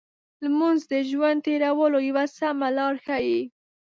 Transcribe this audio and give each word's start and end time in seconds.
لمونځ 0.43 0.81
د 0.91 0.93
ژوند 1.09 1.39
تېرولو 1.45 1.97
یو 2.07 2.17
سمه 2.37 2.67
لار 2.77 2.95
ښيي. 3.05 3.39